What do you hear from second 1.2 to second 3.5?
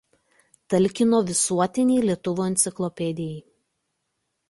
Visuotinei lietuvių enciklopedijai.